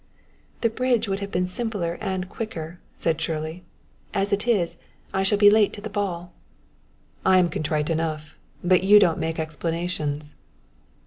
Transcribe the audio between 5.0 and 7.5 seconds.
I shall be late to the ball." "I am